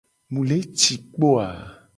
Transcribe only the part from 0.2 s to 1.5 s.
Mu le ci kpo a?